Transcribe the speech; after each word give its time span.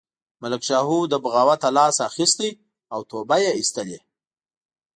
ملک 0.41 0.61
شاهو 0.69 0.97
له 1.11 1.17
بغاوته 1.23 1.69
لاس 1.77 1.97
اخیستی 2.09 2.51
او 2.93 2.99
توبه 3.09 3.37
یې 3.43 3.51
ایستلې. 3.59 3.99